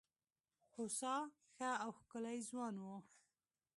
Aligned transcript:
هوسا 0.75 1.15
ښه 1.55 1.69
او 1.83 1.89
ښکلی 1.99 2.37
ځوان 2.49 2.75
وو. 2.83 2.97